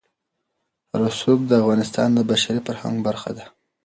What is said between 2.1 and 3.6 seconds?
د بشري فرهنګ برخه ده.